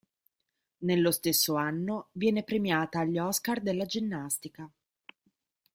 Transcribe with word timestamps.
Nello 0.79 1.11
stesso 1.11 1.53
anno 1.53 2.07
viene 2.13 2.41
premiata 2.41 3.01
agli 3.01 3.19
Oscar 3.19 3.61
della 3.61 3.85
ginnastica. 3.85 4.67